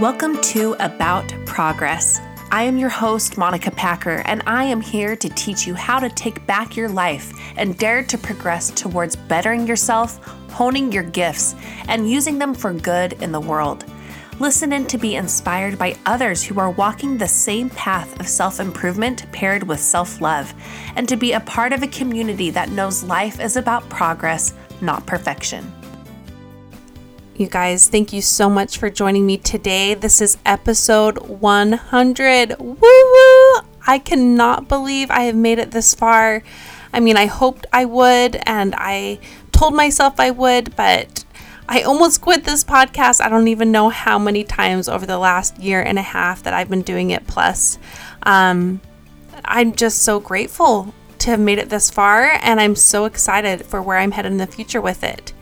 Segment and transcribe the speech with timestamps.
[0.00, 2.20] Welcome to About Progress.
[2.52, 6.08] I am your host, Monica Packer, and I am here to teach you how to
[6.08, 11.56] take back your life and dare to progress towards bettering yourself, honing your gifts,
[11.88, 13.86] and using them for good in the world.
[14.38, 18.60] Listen in to be inspired by others who are walking the same path of self
[18.60, 20.54] improvement paired with self love,
[20.94, 25.04] and to be a part of a community that knows life is about progress, not
[25.06, 25.72] perfection.
[27.38, 29.94] You guys, thank you so much for joining me today.
[29.94, 32.58] This is episode 100.
[32.58, 33.60] Woo woo!
[33.86, 36.42] I cannot believe I have made it this far.
[36.92, 39.20] I mean, I hoped I would, and I
[39.52, 41.24] told myself I would, but
[41.68, 43.24] I almost quit this podcast.
[43.24, 46.54] I don't even know how many times over the last year and a half that
[46.54, 47.28] I've been doing it.
[47.28, 47.78] Plus,
[48.24, 48.80] um,
[49.44, 53.80] I'm just so grateful to have made it this far, and I'm so excited for
[53.80, 55.32] where I'm headed in the future with it.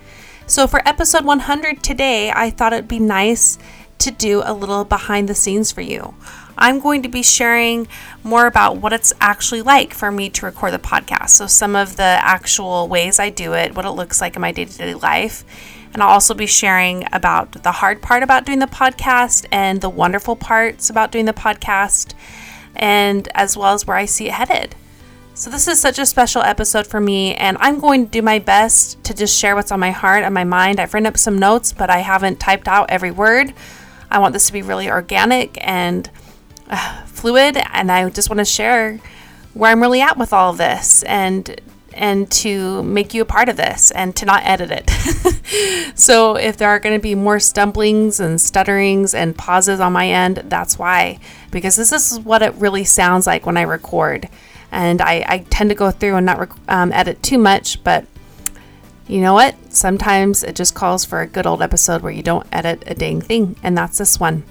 [0.48, 3.58] So, for episode 100 today, I thought it'd be nice
[3.98, 6.14] to do a little behind the scenes for you.
[6.56, 7.88] I'm going to be sharing
[8.22, 11.30] more about what it's actually like for me to record the podcast.
[11.30, 14.52] So, some of the actual ways I do it, what it looks like in my
[14.52, 15.44] day to day life.
[15.92, 19.90] And I'll also be sharing about the hard part about doing the podcast and the
[19.90, 22.14] wonderful parts about doing the podcast,
[22.76, 24.76] and as well as where I see it headed.
[25.38, 28.38] So, this is such a special episode for me, and I'm going to do my
[28.38, 30.80] best to just share what's on my heart and my mind.
[30.80, 33.52] I've written up some notes, but I haven't typed out every word.
[34.10, 36.08] I want this to be really organic and
[36.70, 38.98] uh, fluid, and I just want to share
[39.52, 41.60] where I'm really at with all of this and
[41.92, 45.92] and to make you a part of this and to not edit it.
[45.98, 50.08] so if there are going to be more stumblings and stutterings and pauses on my
[50.08, 51.18] end, that's why
[51.50, 54.30] because this is what it really sounds like when I record
[54.76, 58.04] and I, I tend to go through and not um, edit too much, but
[59.08, 59.54] you know what?
[59.72, 63.22] Sometimes it just calls for a good old episode where you don't edit a dang
[63.22, 64.44] thing, and that's this one.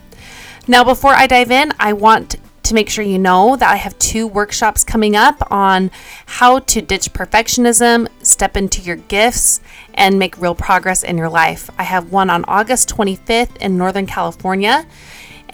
[0.67, 3.99] Now, before I dive in, I want to make sure you know that I have
[3.99, 5.91] two workshops coming up on
[6.25, 9.61] how to ditch perfectionism, step into your gifts,
[9.93, 11.69] and make real progress in your life.
[11.77, 14.87] I have one on August 25th in Northern California,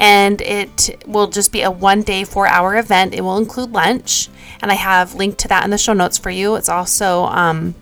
[0.01, 3.13] and it will just be a one day, four hour event.
[3.13, 4.29] It will include lunch,
[4.59, 6.55] and I have linked to that in the show notes for you.
[6.55, 7.75] It's also um,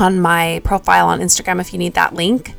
[0.00, 2.54] on my profile on Instagram if you need that link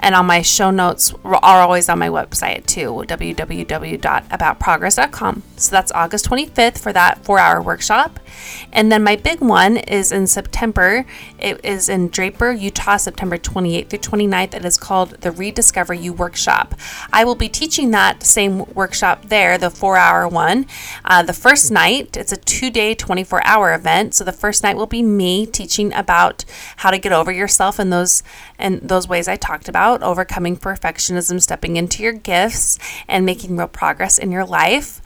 [0.00, 6.28] and all my show notes are always on my website too www.aboutprogress.com so that's august
[6.28, 8.20] 25th for that four hour workshop.
[8.72, 11.06] And then my big one is in september.
[11.38, 16.12] It is in draper utah september 28th through 29th it is called the rediscover you
[16.12, 16.74] workshop.
[17.12, 20.66] I will be teaching that same workshop there the four hour one.
[21.04, 24.14] Uh, the first night it's a two day 24 hour event.
[24.14, 26.44] So the first night will be me teaching about
[26.76, 28.22] how to get over yourself and those
[28.58, 32.78] and those ways i talked about overcoming perfectionism, stepping into your gifts,
[33.08, 35.00] and making real progress in your life.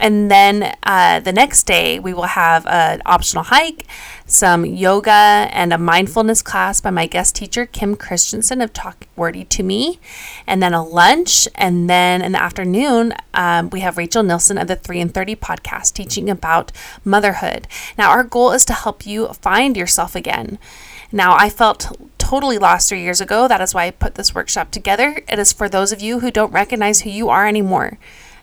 [0.00, 3.86] And then uh, the next day, we will have an optional hike,
[4.26, 5.12] some yoga,
[5.52, 10.00] and a mindfulness class by my guest teacher, Kim Christenson of Talk Wordy to Me.
[10.48, 11.46] And then a lunch.
[11.54, 15.36] And then in the afternoon, um, we have Rachel Nielson of the 3 in 30
[15.36, 16.72] podcast teaching about
[17.04, 17.68] motherhood.
[17.96, 20.58] Now, our goal is to help you find yourself again.
[21.14, 23.46] Now, I felt totally lost three years ago.
[23.46, 25.22] That is why I put this workshop together.
[25.28, 27.98] It is for those of you who don't recognize who you are anymore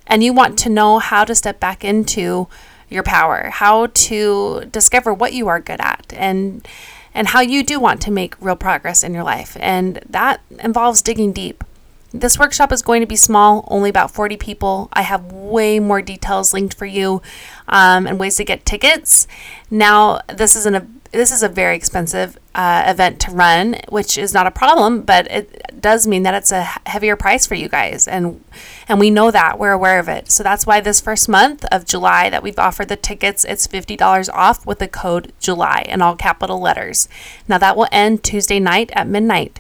[0.08, 2.48] and you want to know how to step back into
[2.90, 6.66] your power, how to discover what you are good at and
[7.14, 9.58] and how you do want to make real progress in your life.
[9.59, 11.66] And that involves digging deep.
[12.14, 14.88] This workshop is going to be small, only about 40 people.
[14.94, 17.22] I have way more details linked for you
[17.68, 19.28] um, and ways to get tickets.
[19.70, 24.34] Now, this is an this is a very expensive uh, event to run, which is
[24.34, 28.08] not a problem, but it does mean that it's a heavier price for you guys,
[28.08, 28.44] and
[28.88, 30.32] and we know that we're aware of it.
[30.32, 33.98] So that's why this first month of July that we've offered the tickets, it's fifty
[33.98, 37.10] dollars off with the code July in all capital letters.
[37.48, 39.59] Now that will end Tuesday night at midnight,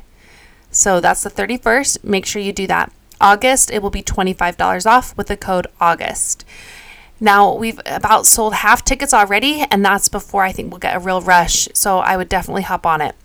[0.69, 2.03] so that's the thirty first.
[2.03, 2.91] Make sure you do that.
[3.19, 6.45] August, it will be twenty five dollars off with the code August.
[7.21, 10.99] Now, we've about sold half tickets already, and that's before I think we'll get a
[10.99, 11.69] real rush.
[11.73, 13.15] So I would definitely hop on it.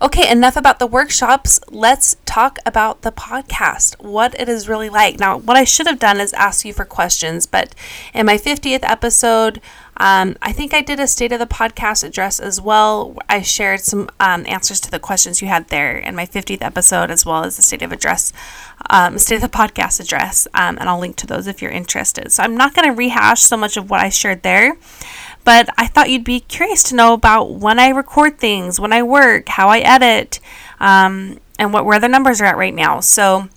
[0.00, 1.60] Okay, enough about the workshops.
[1.70, 5.20] Let's talk about the podcast, what it is really like.
[5.20, 7.74] Now, what I should have done is ask you for questions, but
[8.14, 9.60] in my 50th episode,
[9.98, 13.16] um, I think I did a state of the podcast address as well.
[13.28, 17.10] I shared some um, answers to the questions you had there in my 50th episode,
[17.10, 18.32] as well as the state of address,
[18.90, 22.30] um, state of the podcast address, um, and I'll link to those if you're interested.
[22.30, 24.76] So I'm not going to rehash so much of what I shared there,
[25.44, 29.02] but I thought you'd be curious to know about when I record things, when I
[29.02, 30.38] work, how I edit,
[30.78, 33.00] um, and what where the numbers are at right now.
[33.00, 33.48] So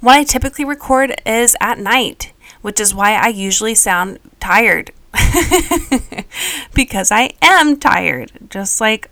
[0.00, 2.32] What I typically record is at night,
[2.62, 4.92] which is why I usually sound tired.
[6.74, 9.10] because I am tired, just like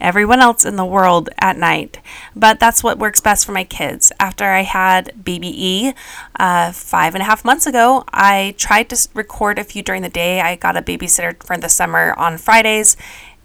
[0.00, 2.00] everyone else in the world at night.
[2.34, 4.12] But that's what works best for my kids.
[4.20, 5.92] After I had baby E
[6.38, 10.08] uh, five and a half months ago, I tried to record a few during the
[10.08, 10.40] day.
[10.40, 12.96] I got a babysitter for the summer on Fridays.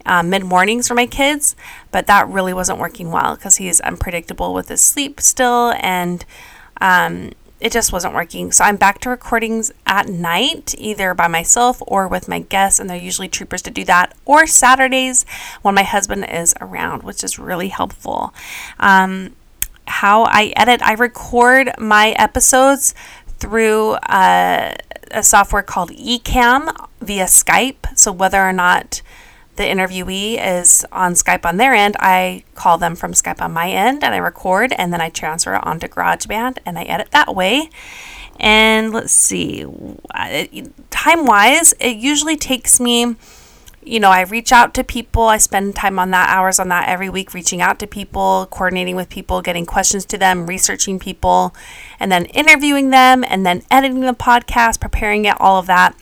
[0.04, 1.54] Uh, mid mornings for my kids,
[1.92, 6.24] but that really wasn't working well because he's unpredictable with his sleep still, and
[6.80, 7.30] um,
[7.62, 8.50] it just wasn't working.
[8.50, 12.90] So I'm back to recordings at night, either by myself or with my guests, and
[12.90, 15.24] they're usually troopers to do that, or Saturdays
[15.62, 18.34] when my husband is around, which is really helpful.
[18.80, 19.36] Um,
[19.86, 22.94] how I edit, I record my episodes
[23.38, 24.74] through uh,
[25.12, 27.96] a software called Ecamm via Skype.
[27.96, 29.02] So whether or not
[29.56, 33.70] the interviewee is on Skype on their end, I call them from Skype on my
[33.70, 37.34] end and I record and then I transfer it onto GarageBand and I edit that
[37.34, 37.68] way.
[38.40, 39.66] And let's see,
[40.14, 40.44] uh,
[40.90, 43.14] time wise, it usually takes me,
[43.84, 46.88] you know, I reach out to people, I spend time on that, hours on that
[46.88, 51.54] every week, reaching out to people, coordinating with people, getting questions to them, researching people,
[52.00, 55.94] and then interviewing them, and then editing the podcast, preparing it, all of that.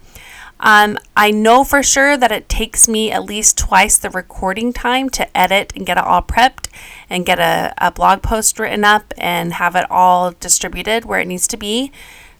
[0.60, 5.08] Um, I know for sure that it takes me at least twice the recording time
[5.10, 6.68] to edit and get it all prepped
[7.08, 11.26] and get a, a blog post written up and have it all distributed where it
[11.26, 11.90] needs to be.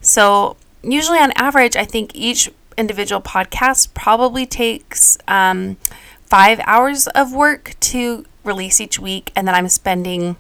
[0.03, 5.79] So, usually on average, I think each individual podcast probably takes um,
[6.27, 10.37] five hours of work to release each week, and then I'm spending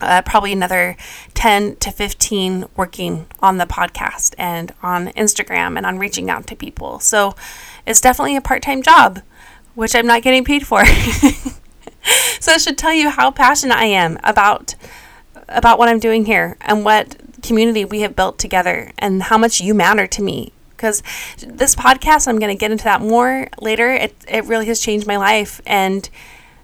[0.00, 0.96] uh, probably another
[1.34, 6.56] 10 to 15 working on the podcast and on Instagram and on reaching out to
[6.56, 6.98] people.
[7.00, 7.34] So
[7.86, 9.20] it's definitely a part time job,
[9.74, 10.84] which I'm not getting paid for.
[12.40, 14.74] so it should tell you how passionate I am about
[15.48, 19.60] about what I'm doing here and what community we have built together and how much
[19.60, 21.02] you matter to me because
[21.38, 25.06] this podcast I'm going to get into that more later it, it really has changed
[25.06, 26.08] my life and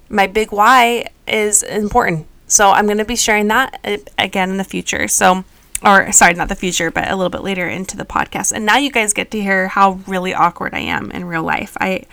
[0.09, 4.57] my big why is important so I'm going to be sharing that uh, again in
[4.57, 5.09] the future.
[5.09, 5.45] So,
[5.85, 8.53] or sorry, not the future, but a little bit later into the podcast.
[8.53, 11.77] And now you guys get to hear how really awkward I am in real life.
[11.81, 12.05] I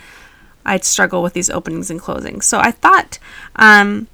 [0.66, 2.44] I struggle with these openings and closings.
[2.44, 3.18] So I thought
[3.56, 4.08] um,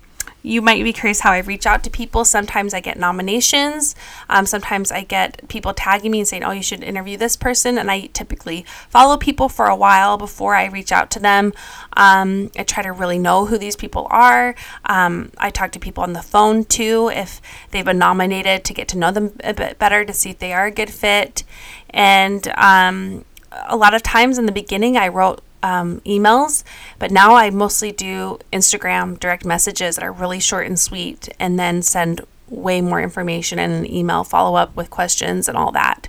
[0.47, 2.25] you might be curious how I reach out to people.
[2.25, 3.95] Sometimes I get nominations.
[4.29, 7.77] Um, sometimes I get people tagging me and saying, oh, you should interview this person.
[7.77, 11.53] And I typically follow people for a while before I reach out to them.
[11.93, 14.55] Um, I try to really know who these people are.
[14.85, 17.41] Um, I talk to people on the phone too if
[17.71, 20.53] they've been nominated to get to know them a bit better to see if they
[20.53, 21.43] are a good fit.
[21.89, 23.25] And um,
[23.67, 26.63] a lot of times in the beginning, I wrote um, emails,
[26.99, 31.59] but now I mostly do Instagram direct messages that are really short and sweet, and
[31.59, 36.07] then send way more information in an email follow up with questions and all that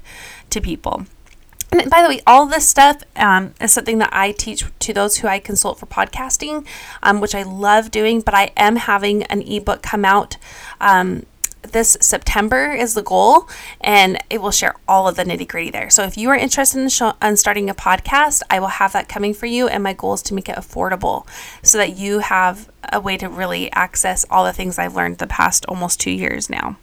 [0.50, 1.06] to people.
[1.70, 5.18] And by the way, all this stuff um, is something that I teach to those
[5.18, 6.66] who I consult for podcasting,
[7.02, 8.20] um, which I love doing.
[8.22, 10.38] But I am having an ebook come out
[10.80, 11.26] um,
[11.72, 13.48] this September is the goal,
[13.80, 15.90] and it will share all of the nitty gritty there.
[15.90, 16.88] So if you are interested in,
[17.22, 19.68] in starting a podcast, I will have that coming for you.
[19.68, 21.26] And my goal is to make it affordable
[21.62, 25.26] so that you have a way to really access all the things I've learned the
[25.26, 26.76] past almost two years now.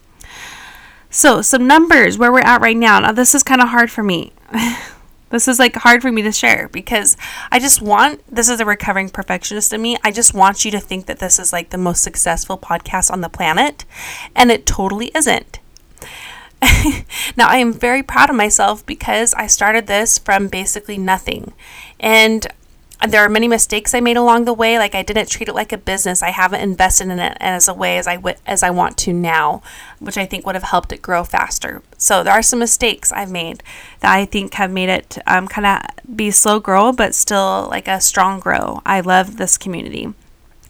[1.09, 2.99] So, some numbers where we're at right now.
[2.99, 4.33] Now, this is kind of hard for me.
[5.35, 7.17] This is like hard for me to share because
[7.51, 9.97] I just want this is a recovering perfectionist in me.
[10.01, 13.19] I just want you to think that this is like the most successful podcast on
[13.19, 13.83] the planet,
[14.33, 15.59] and it totally isn't.
[17.35, 21.51] now, I am very proud of myself because I started this from basically nothing.
[21.99, 22.47] And
[23.11, 24.77] there are many mistakes I made along the way.
[24.77, 26.21] Like I didn't treat it like a business.
[26.21, 29.13] I haven't invested in it as a way as I w- as I want to
[29.13, 29.61] now,
[29.99, 31.81] which I think would have helped it grow faster.
[31.97, 33.63] So there are some mistakes I've made
[34.01, 35.81] that I think have made it um, kind of
[36.15, 38.81] be slow grow, but still like a strong grow.
[38.85, 40.13] I love this community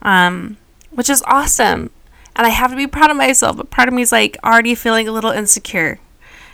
[0.01, 0.58] um,
[0.95, 1.91] which is awesome.
[2.35, 4.75] And I have to be proud of myself, but part of me is like already
[4.75, 5.99] feeling a little insecure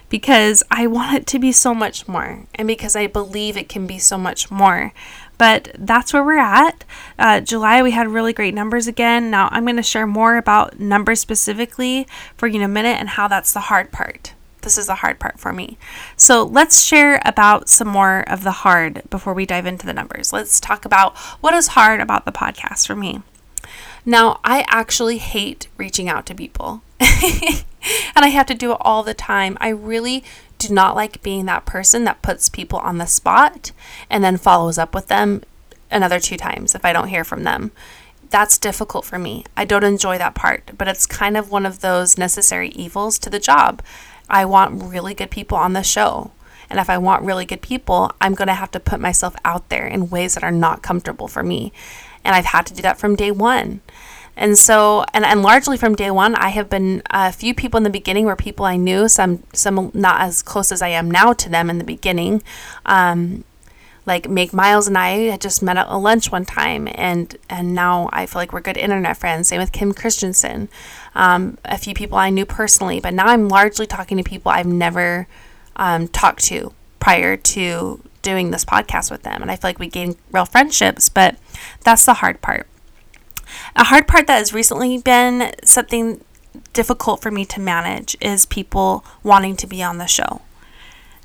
[0.09, 3.87] because I want it to be so much more and because I believe it can
[3.87, 4.93] be so much more.
[5.39, 6.83] But that's where we're at.
[7.17, 9.31] Uh, July, we had really great numbers again.
[9.31, 12.05] Now, I'm going to share more about numbers specifically
[12.37, 14.33] for you in a minute and how that's the hard part.
[14.61, 15.79] This is the hard part for me.
[16.15, 20.31] So, let's share about some more of the hard before we dive into the numbers.
[20.31, 23.23] Let's talk about what is hard about the podcast for me.
[24.05, 26.81] Now, I actually hate reaching out to people.
[26.99, 29.57] and I have to do it all the time.
[29.61, 30.23] I really
[30.57, 33.71] do not like being that person that puts people on the spot
[34.09, 35.43] and then follows up with them
[35.89, 37.71] another two times if I don't hear from them.
[38.29, 39.43] That's difficult for me.
[39.57, 43.29] I don't enjoy that part, but it's kind of one of those necessary evils to
[43.29, 43.81] the job.
[44.29, 46.31] I want really good people on the show.
[46.69, 49.67] And if I want really good people, I'm going to have to put myself out
[49.67, 51.73] there in ways that are not comfortable for me.
[52.23, 53.81] And I've had to do that from day one.
[54.35, 57.83] And so, and, and largely from day one, I have been a few people in
[57.83, 61.33] the beginning were people I knew, some some not as close as I am now
[61.33, 62.41] to them in the beginning.
[62.85, 63.43] Um,
[64.05, 67.75] like Meg Miles and I had just met at a lunch one time, and and
[67.75, 69.49] now I feel like we're good internet friends.
[69.49, 70.69] Same with Kim Christenson,
[71.13, 74.65] um, a few people I knew personally, but now I'm largely talking to people I've
[74.65, 75.27] never
[75.75, 79.87] um, talked to prior to doing this podcast with them, and I feel like we
[79.87, 81.09] gain real friendships.
[81.09, 81.35] But
[81.83, 82.67] that's the hard part.
[83.75, 86.23] A hard part that has recently been something
[86.73, 90.41] difficult for me to manage is people wanting to be on the show.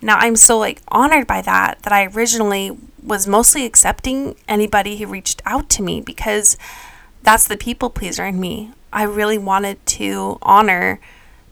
[0.02, 5.06] Now I'm so like honored by that that I originally was mostly accepting anybody who
[5.06, 6.56] reached out to me because
[7.22, 8.72] that's the people pleaser in me.
[8.92, 11.00] I really wanted to honor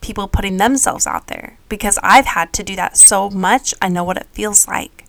[0.01, 3.73] people putting themselves out there because I've had to do that so much.
[3.81, 5.04] I know what it feels like.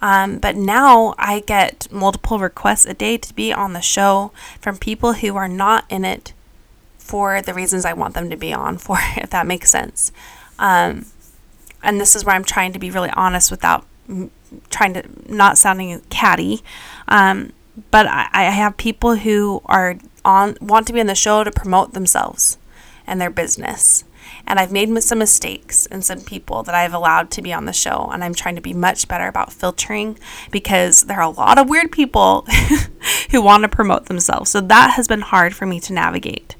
[0.00, 4.76] Um, but now I get multiple requests a day to be on the show from
[4.76, 6.32] people who are not in it
[6.98, 10.12] for the reasons I want them to be on for, if that makes sense.
[10.58, 11.06] Um,
[11.82, 13.86] and this is where I'm trying to be really honest without
[14.70, 16.62] trying to not sounding catty.
[17.06, 17.52] Um,
[17.90, 21.50] but I, I have people who are on want to be on the show to
[21.50, 22.58] promote themselves
[23.06, 24.04] and their business.
[24.46, 27.72] And I've made some mistakes and some people that I've allowed to be on the
[27.72, 28.08] show.
[28.12, 30.18] And I'm trying to be much better about filtering
[30.50, 32.46] because there are a lot of weird people
[33.30, 34.50] who want to promote themselves.
[34.50, 36.56] So that has been hard for me to navigate.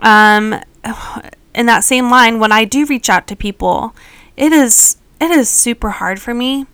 [0.00, 0.60] Um,
[1.54, 3.94] in that same line, when I do reach out to people,
[4.36, 6.66] it is it is super hard for me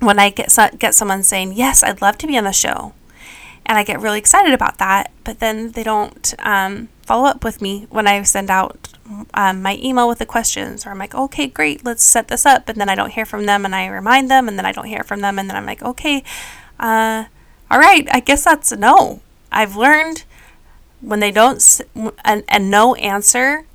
[0.00, 2.92] when I get get someone saying, "Yes, I'd love to be on the show,"
[3.64, 7.60] and I get really excited about that, but then they don't um, follow up with
[7.62, 8.88] me when I send out
[9.34, 12.68] um, my email with the questions, or I'm like, "Okay, great, let's set this up,"
[12.68, 14.86] and then I don't hear from them, and I remind them, and then I don't
[14.86, 16.22] hear from them, and then I'm like, "Okay,
[16.80, 17.24] uh,
[17.70, 19.20] all right, I guess that's a no."
[19.52, 20.24] I've learned
[21.00, 21.62] when they don't
[22.24, 23.66] a, a no answer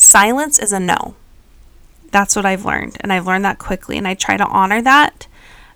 [0.00, 1.14] silence is a no.
[2.10, 2.96] That's what I've learned.
[3.00, 3.96] And I've learned that quickly.
[3.96, 5.26] And I try to honor that.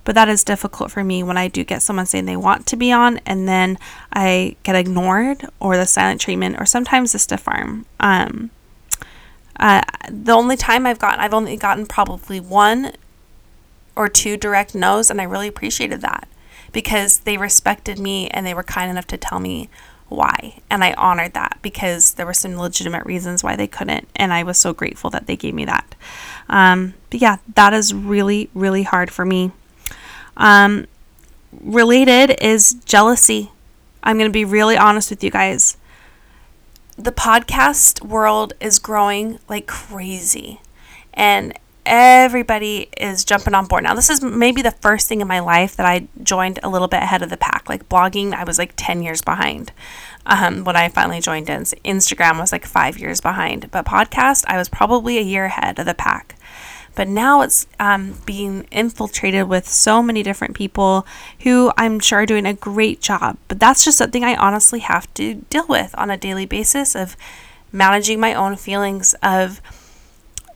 [0.05, 2.77] But that is difficult for me when I do get someone saying they want to
[2.77, 3.79] be on and then
[4.13, 7.87] I get ignored or the silent treatment or sometimes the stiff arm.
[8.01, 8.51] Um,
[9.59, 12.93] uh, the only time I've gotten, I've only gotten probably one
[13.97, 16.29] or two direct no's, and I really appreciated that
[16.73, 19.69] because they respected me and they were kind enough to tell me
[20.09, 20.61] why.
[20.69, 24.09] And I honored that because there were some legitimate reasons why they couldn't.
[24.17, 25.95] And I was so grateful that they gave me that.
[26.49, 29.53] Um, but yeah, that is really, really hard for me.
[30.37, 30.87] Um,
[31.61, 33.51] related is jealousy.
[34.03, 35.77] I'm going to be really honest with you guys.
[36.97, 40.61] The podcast world is growing like crazy.
[41.13, 43.95] And everybody is jumping on board now.
[43.95, 47.03] This is maybe the first thing in my life that I joined a little bit
[47.03, 47.69] ahead of the pack.
[47.69, 49.73] Like blogging, I was like 10 years behind
[50.27, 51.63] um, when I finally joined in.
[51.63, 53.71] Instagram was like five years behind.
[53.71, 56.37] But podcast, I was probably a year ahead of the pack.
[56.95, 61.07] But now it's um, being infiltrated with so many different people
[61.41, 63.37] who I'm sure are doing a great job.
[63.49, 67.17] But that's just something I honestly have to deal with on a daily basis of
[67.73, 69.61] managing my own feelings of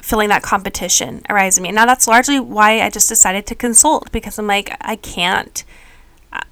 [0.00, 1.72] feeling that competition arise in me.
[1.72, 5.64] Now that's largely why I just decided to consult because I'm like I can't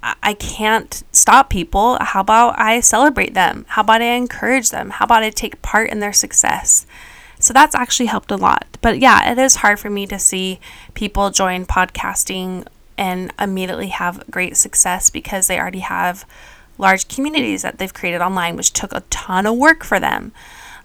[0.03, 1.97] I can't stop people.
[2.01, 3.65] How about I celebrate them?
[3.69, 4.89] How about I encourage them?
[4.89, 6.85] How about I take part in their success?
[7.39, 8.65] So that's actually helped a lot.
[8.81, 10.59] But yeah, it is hard for me to see
[10.93, 12.65] people join podcasting
[12.97, 16.25] and immediately have great success because they already have
[16.77, 20.31] large communities that they've created online, which took a ton of work for them.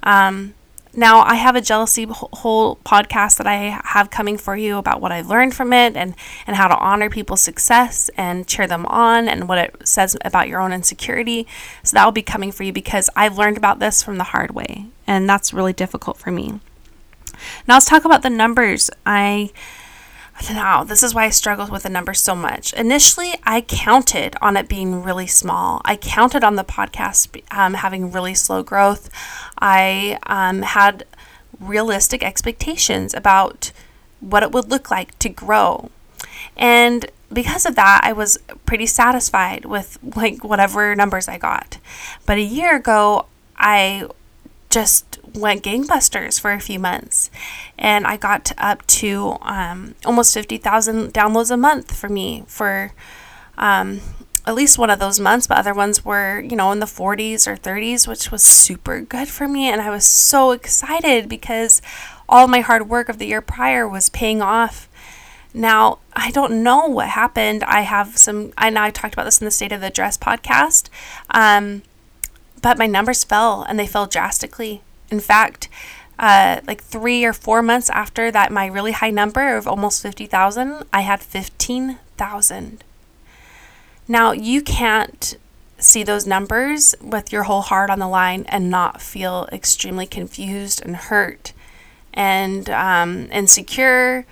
[0.02, 0.54] Um,
[0.94, 5.10] now, I have a jealousy whole podcast that I have coming for you about what
[5.10, 6.14] I learned from it and,
[6.46, 10.48] and how to honor people's success and cheer them on and what it says about
[10.48, 11.46] your own insecurity.
[11.82, 14.54] So that will be coming for you because I've learned about this from the hard
[14.54, 16.60] way, and that's really difficult for me.
[17.66, 18.90] Now, let's talk about the numbers.
[19.06, 19.50] I
[20.50, 22.72] now, this is why I struggled with the numbers so much.
[22.72, 25.80] Initially, I counted on it being really small.
[25.84, 29.10] I counted on the podcast um, having really slow growth.
[29.58, 31.04] I um, had
[31.60, 33.72] realistic expectations about
[34.20, 35.90] what it would look like to grow.
[36.56, 41.78] And because of that, I was pretty satisfied with like whatever numbers I got.
[42.26, 44.08] But a year ago, I
[44.70, 47.30] just went gangbusters for a few months
[47.78, 52.92] and I got up to um, almost 50,000 downloads a month for me for
[53.56, 54.00] um,
[54.46, 57.46] at least one of those months, but other ones were, you know, in the 40s
[57.46, 59.68] or 30s, which was super good for me.
[59.68, 61.80] And I was so excited because
[62.28, 64.88] all my hard work of the year prior was paying off.
[65.54, 67.62] Now, I don't know what happened.
[67.64, 70.16] I have some, I know I talked about this in the State of the Dress
[70.16, 70.88] podcast,
[71.30, 71.82] um,
[72.60, 74.82] but my numbers fell and they fell drastically.
[75.12, 75.68] In fact,
[76.18, 80.84] uh, like three or four months after that, my really high number of almost 50,000,
[80.90, 82.84] I had 15,000.
[84.08, 85.36] Now, you can't
[85.76, 90.82] see those numbers with your whole heart on the line and not feel extremely confused
[90.82, 91.52] and hurt
[92.14, 94.24] and um, insecure.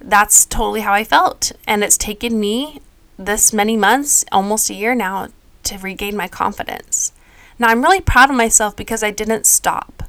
[0.00, 1.50] That's totally how I felt.
[1.66, 2.80] And it's taken me
[3.18, 5.28] this many months, almost a year now,
[5.64, 7.12] to regain my confidence.
[7.58, 10.04] Now, I'm really proud of myself because I didn't stop.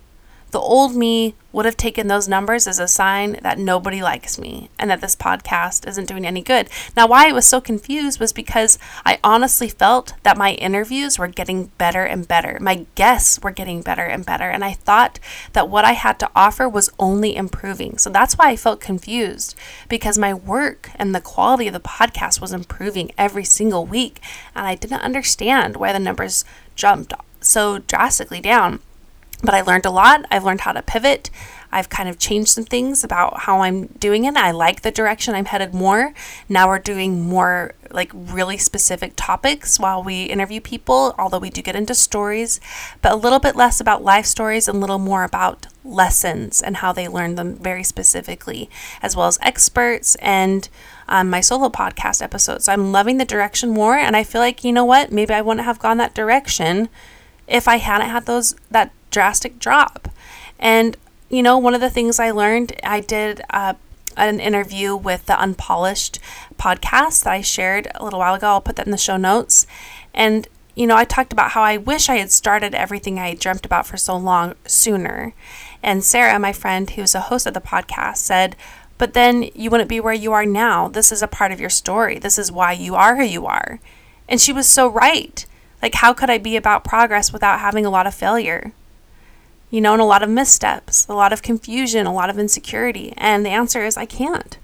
[0.52, 4.70] The old me would have taken those numbers as a sign that nobody likes me
[4.80, 6.70] and that this podcast isn't doing any good.
[6.96, 11.28] Now, why I was so confused was because I honestly felt that my interviews were
[11.28, 12.58] getting better and better.
[12.62, 14.50] My guests were getting better and better.
[14.50, 15.20] And I thought
[15.54, 17.98] that what I had to offer was only improving.
[18.00, 19.56] So that's why I felt confused
[19.88, 24.20] because my work and the quality of the podcast was improving every single week.
[24.56, 26.44] And I didn't understand why the numbers
[26.76, 28.80] jumped so drastically down.
[29.42, 30.26] But I learned a lot.
[30.30, 31.30] I've learned how to pivot.
[31.72, 34.36] I've kind of changed some things about how I'm doing it.
[34.36, 36.14] I like the direction I'm headed more.
[36.50, 41.62] Now we're doing more like really specific topics while we interview people, although we do
[41.62, 42.60] get into stories,
[43.02, 46.78] but a little bit less about life stories and a little more about lessons and
[46.78, 48.70] how they learn them very specifically,
[49.02, 50.70] as well as experts and
[51.08, 52.66] um, my solo podcast episodes.
[52.66, 53.96] So I'm loving the direction more.
[53.96, 55.12] And I feel like, you know what?
[55.12, 56.90] Maybe I wouldn't have gone that direction
[57.50, 60.08] if I hadn't had those that drastic drop.
[60.60, 60.96] And,
[61.30, 63.74] you know, one of the things I learned, I did uh,
[64.16, 66.20] an interview with the Unpolished
[66.58, 68.48] podcast that I shared a little while ago.
[68.48, 69.66] I'll put that in the show notes.
[70.14, 73.66] And, you know, I talked about how I wish I had started everything I dreamt
[73.66, 75.34] about for so long sooner.
[75.82, 78.56] And Sarah, my friend who's a host of the podcast, said,
[78.98, 80.90] but then you wouldn't be where you are now.
[80.90, 82.20] This is a part of your story.
[82.20, 83.80] This is why you are who you are.
[84.28, 85.46] And she was so right.
[85.82, 88.74] Like, how could I be about progress without having a lot of failure?
[89.72, 93.14] you know, and a lot of missteps, a lot of confusion, a lot of insecurity.
[93.18, 94.58] And the answer is I can't.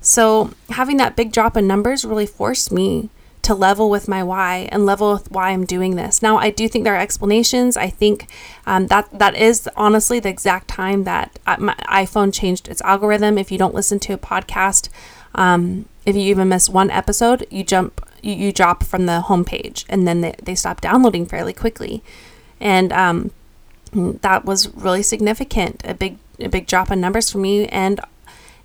[0.00, 3.10] So having that big drop in numbers really forced me
[3.42, 6.22] to level with my why and level with why I'm doing this.
[6.22, 7.76] Now, I do think there are explanations.
[7.76, 8.28] I think
[8.66, 13.38] um, that that is honestly the exact time that uh, my iPhone changed its algorithm.
[13.38, 14.88] If you don't listen to a podcast,
[15.34, 19.84] um, if you even miss one episode, you jump, you, you drop from the homepage,
[19.88, 22.02] and then they, they stop downloading fairly quickly.
[22.60, 23.30] And um,
[23.92, 25.82] that was really significant.
[25.84, 28.00] A big a big drop in numbers for me and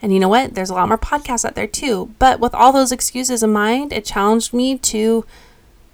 [0.01, 0.53] and you know what?
[0.53, 2.13] There's a lot more podcasts out there too.
[2.19, 5.25] But with all those excuses in mind, it challenged me to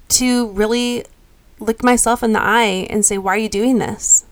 [0.08, 1.04] to really
[1.58, 4.26] look myself in the eye and say, "Why are you doing this?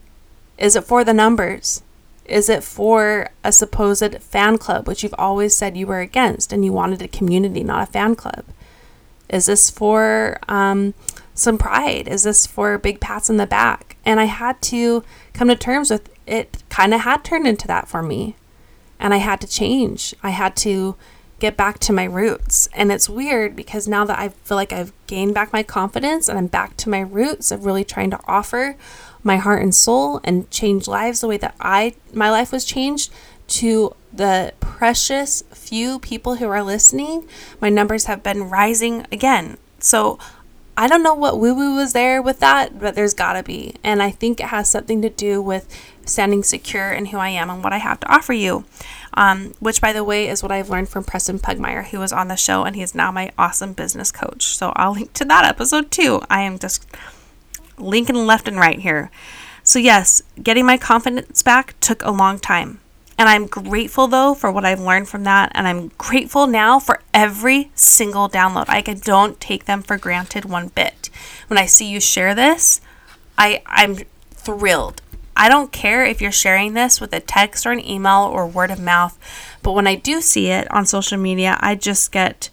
[0.59, 1.83] Is it for the numbers?
[2.27, 6.65] Is it for a supposed fan club, which you've always said you were against and
[6.65, 8.45] you wanted a community, not a fan club?
[9.33, 10.95] Is this for um,
[11.35, 12.07] some pride?
[12.07, 13.97] Is this for big pats in the back?
[14.05, 17.89] And I had to come to terms with it, kind of had turned into that
[17.89, 18.37] for me.
[19.01, 20.15] And I had to change.
[20.23, 20.97] I had to
[21.41, 22.69] get back to my roots.
[22.73, 26.39] And it's weird because now that I feel like I've gained back my confidence and
[26.39, 28.77] I'm back to my roots of really trying to offer
[29.25, 33.13] my heart and soul and change lives the way that I my life was changed
[33.53, 37.29] to the precious few people who are listening,
[37.61, 39.59] my numbers have been rising again.
[39.79, 40.19] So
[40.77, 43.75] I don't know what woo woo was there with that, but there's gotta be.
[43.85, 45.69] And I think it has something to do with
[46.07, 48.65] standing secure in who I am and what I have to offer you.
[49.15, 52.29] Um, which, by the way, is what I've learned from Preston Pugmire, who was on
[52.29, 54.45] the show, and he's now my awesome business coach.
[54.45, 56.23] So I'll link to that episode too.
[56.31, 56.87] I am just
[57.77, 59.11] linking left and right here.
[59.63, 62.81] So, yes, getting my confidence back took a long time.
[63.23, 65.53] And I'm grateful though for what I've learned from that.
[65.55, 68.65] And I'm grateful now for every single download.
[68.67, 71.09] I don't take them for granted one bit.
[71.47, 72.81] When I see you share this,
[73.39, 73.99] I, I'm
[74.33, 75.03] thrilled.
[75.37, 78.73] I don't care if you're sharing this with a text or an email or word
[78.73, 79.17] of mouth,
[79.63, 82.51] but when I do see it on social media, I just get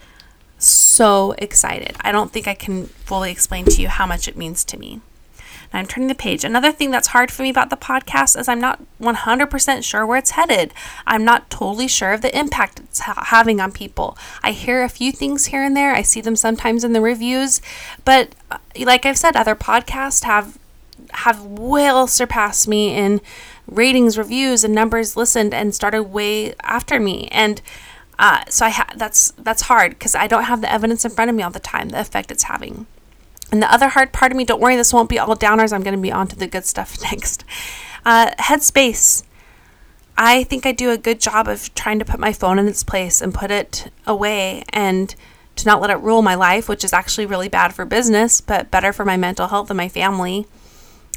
[0.59, 1.95] so excited.
[2.01, 5.01] I don't think I can fully explain to you how much it means to me.
[5.71, 6.43] And I'm turning the page.
[6.43, 10.17] Another thing that's hard for me about the podcast is I'm not 100% sure where
[10.17, 10.73] it's headed.
[11.05, 14.17] I'm not totally sure of the impact it's ha- having on people.
[14.41, 15.93] I hear a few things here and there.
[15.93, 17.61] I see them sometimes in the reviews,
[18.03, 20.57] but uh, like I've said, other podcasts have
[21.11, 23.21] have well surpassed me in
[23.67, 27.27] ratings, reviews, and numbers listened, and started way after me.
[27.31, 27.61] And
[28.17, 31.29] uh, so I ha- that's that's hard because I don't have the evidence in front
[31.29, 32.85] of me all the time, the effect it's having.
[33.51, 35.73] And the other hard part of me, don't worry, this won't be all downers.
[35.73, 37.43] I'm going to be on to the good stuff next.
[38.05, 39.23] Uh, headspace.
[40.17, 42.83] I think I do a good job of trying to put my phone in its
[42.83, 45.15] place and put it away and
[45.55, 48.69] to not let it rule my life, which is actually really bad for business, but
[48.69, 50.45] better for my mental health and my family.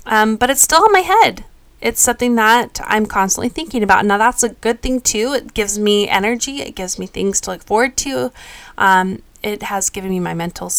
[0.06, 1.44] Um, but it's still in my head.
[1.80, 4.06] It's something that I'm constantly thinking about.
[4.06, 5.32] Now, that's a good thing too.
[5.32, 8.32] It gives me energy, it gives me things to look forward to.
[8.78, 10.70] Um, it has given me my mental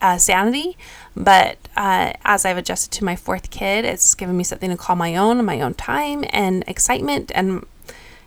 [0.00, 0.76] uh, sanity.
[1.16, 4.96] But uh, as I've adjusted to my fourth kid, it's given me something to call
[4.96, 7.30] my own my own time and excitement.
[7.34, 7.66] And,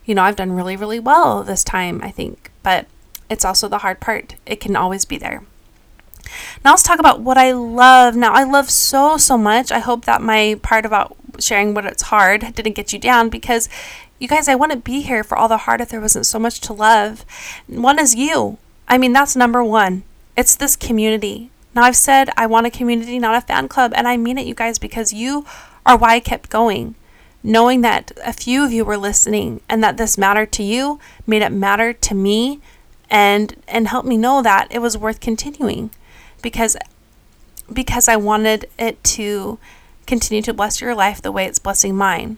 [0.06, 2.52] you know, I've done really, really well this time, I think.
[2.62, 2.88] But
[3.30, 4.36] it's also the hard part.
[4.46, 5.44] It can always be there.
[6.64, 8.16] Now let's talk about what I love.
[8.16, 9.72] Now I love so so much.
[9.72, 13.68] I hope that my part about sharing what it's hard didn't get you down because
[14.20, 16.62] you guys, I wouldn't be here for all the hard if there wasn't so much
[16.62, 17.26] to love.
[17.68, 18.58] One is you.
[18.88, 20.04] I mean, that's number one.
[20.38, 21.52] It's this community.
[21.76, 24.46] Now I've said I want a community, not a fan club, and I mean it,
[24.46, 25.46] you guys, because you
[25.86, 26.96] are why I kept going.
[27.42, 31.42] Knowing that a few of you were listening and that this mattered to you made
[31.42, 32.62] it matter to me
[33.10, 35.90] and and helped me know that it was worth continuing
[36.42, 36.78] because
[37.72, 39.60] because I wanted it to
[40.08, 42.38] continue to bless your life the way it's blessing mine.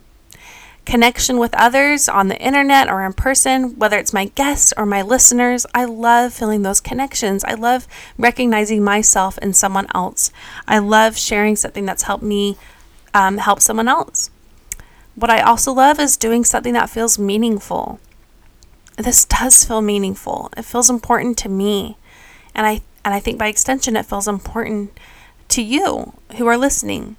[0.85, 5.01] Connection with others on the internet or in person, whether it's my guests or my
[5.01, 7.43] listeners, I love feeling those connections.
[7.43, 10.31] I love recognizing myself in someone else.
[10.67, 12.57] I love sharing something that's helped me
[13.15, 14.29] um, help someone else.
[15.15, 17.99] What I also love is doing something that feels meaningful.
[18.97, 20.51] This does feel meaningful.
[20.55, 21.97] It feels important to me.
[22.53, 24.99] And I and I think by extension, it feels important
[25.49, 27.17] to you who are listening.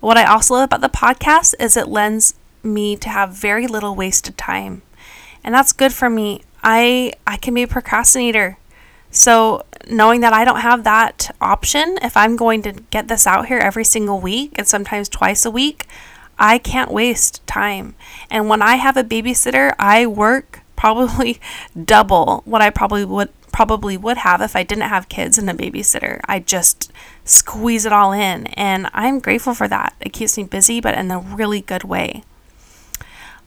[0.00, 2.34] What I also love about the podcast is it lends
[2.66, 4.82] me to have very little wasted time.
[5.44, 6.42] And that's good for me.
[6.62, 8.58] I I can be a procrastinator.
[9.10, 13.46] So, knowing that I don't have that option, if I'm going to get this out
[13.46, 15.86] here every single week and sometimes twice a week,
[16.38, 17.94] I can't waste time.
[18.30, 21.40] And when I have a babysitter, I work probably
[21.84, 25.54] double what I probably would probably would have if I didn't have kids and a
[25.54, 26.20] babysitter.
[26.26, 26.92] I just
[27.24, 29.94] squeeze it all in, and I'm grateful for that.
[29.98, 32.22] It keeps me busy, but in a really good way.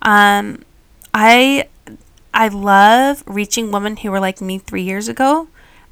[0.01, 0.63] Um,
[1.13, 1.67] I
[2.33, 5.47] I love reaching women who were like me three years ago.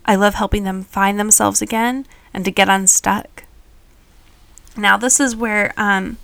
[0.06, 3.44] I love helping them find themselves again and to get unstuck.
[4.78, 6.18] Now, this is where um,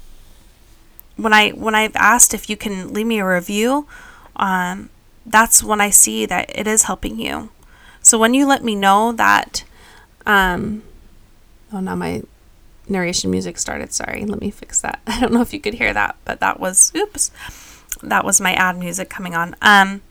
[1.17, 3.87] when I when I've asked if you can leave me a review,
[4.35, 4.89] um,
[5.25, 7.49] that's when I see that it is helping you.
[8.01, 9.63] So when you let me know that,
[10.25, 10.83] um,
[11.71, 12.23] oh, now my
[12.87, 13.93] narration music started.
[13.93, 15.01] Sorry, let me fix that.
[15.07, 17.31] I don't know if you could hear that, but that was, oops,
[18.09, 19.55] that was my ad music coming on.
[19.61, 20.01] Um,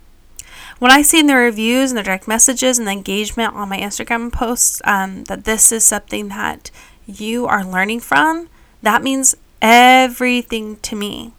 [0.79, 3.79] when I see in the reviews and the direct messages and the engagement on my
[3.79, 6.71] Instagram posts um, that this is something that
[7.07, 8.49] you are learning from,
[8.83, 11.33] that means everything to me.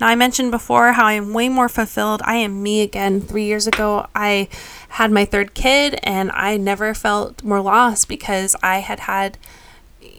[0.00, 2.22] Now, I mentioned before how I'm way more fulfilled.
[2.24, 3.20] I am me again.
[3.20, 4.48] Three years ago, I
[4.90, 9.38] had my third kid, and I never felt more lost because I had had,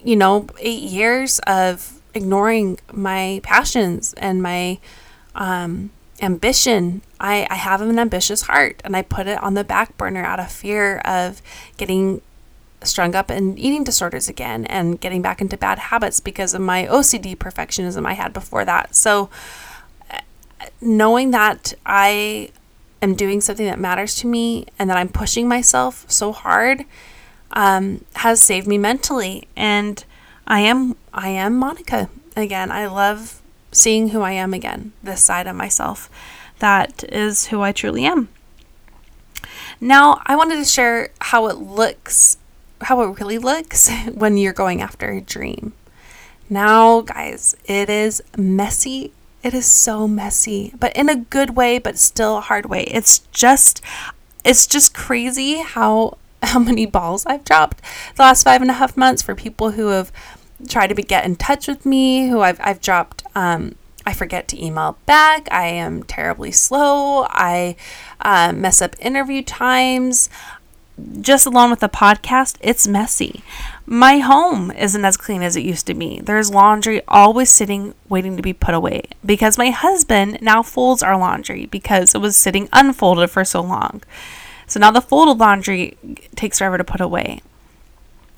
[0.04, 4.80] you know, eight years of ignoring my passions and my
[5.36, 7.02] um, ambition.
[7.20, 10.40] I, I have an ambitious heart, and I put it on the back burner out
[10.40, 11.42] of fear of
[11.78, 12.22] getting
[12.82, 16.86] strung up in eating disorders again and getting back into bad habits because of my
[16.86, 18.96] OCD perfectionism I had before that.
[18.96, 19.30] So,
[20.82, 22.52] knowing that I
[23.02, 26.86] am doing something that matters to me and that I'm pushing myself so hard
[27.52, 29.48] um, has saved me mentally.
[29.56, 30.04] And
[30.48, 32.72] I am I am Monica again.
[32.72, 36.10] I love seeing who I am again, this side of myself.
[36.60, 38.30] That is who I truly am.
[39.80, 42.38] Now, I wanted to share how it looks,
[42.82, 45.74] how it really looks when you're going after a dream.
[46.50, 51.98] Now, guys, it is messy it is so messy, but in a good way, but
[51.98, 52.84] still a hard way.
[52.84, 53.82] It's just
[54.44, 57.82] it's just crazy how how many balls I've dropped
[58.16, 60.12] the last five and a half months for people who have
[60.68, 64.48] tried to be, get in touch with me, who I've I've dropped um I forget
[64.48, 65.48] to email back.
[65.52, 67.28] I am terribly slow.
[67.30, 67.76] I
[68.22, 70.30] uh, mess up interview times.
[71.22, 73.44] just along with the podcast, it's messy.
[73.86, 76.20] My home isn't as clean as it used to be.
[76.22, 81.18] There's laundry always sitting waiting to be put away because my husband now folds our
[81.18, 84.02] laundry because it was sitting unfolded for so long.
[84.68, 85.98] So now the folded laundry
[86.36, 87.42] takes forever to put away.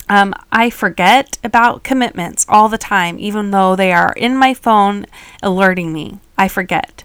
[0.08, 5.06] Um, I forget about commitments all the time, even though they are in my phone
[5.42, 6.18] alerting me.
[6.36, 7.04] I forget.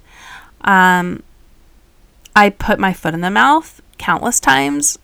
[0.62, 1.24] Um,
[2.36, 5.00] I put my foot in the mouth countless times.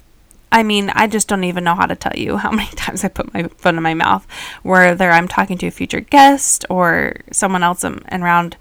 [0.51, 3.07] I mean, I just don't even know how to tell you how many times I
[3.07, 4.27] put my foot in my mouth,
[4.61, 8.55] whether I'm talking to a future guest or someone else around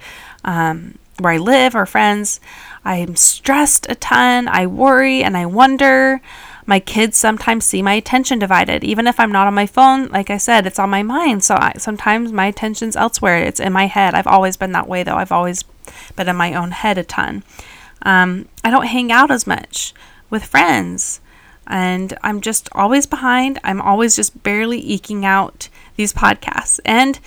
[0.45, 2.41] um, where I live or friends.
[2.85, 4.49] I'm stressed a ton.
[4.49, 6.21] I worry and I wonder.
[6.67, 8.85] My kids sometimes see my attention divided.
[8.85, 11.43] Even if I'm not on my phone, like I said, it's on my mind.
[11.45, 13.39] So I, sometimes my attention's elsewhere.
[13.39, 14.15] It's in my head.
[14.15, 15.17] I've always been that way, though.
[15.17, 15.65] I've always
[16.17, 17.43] been in my own head a ton.
[18.03, 19.93] Um, I don't hang out as much
[20.31, 21.21] with friends
[21.67, 23.59] and I'm just always behind.
[23.65, 26.81] I'm always just barely eking out these podcasts.
[26.85, 27.19] And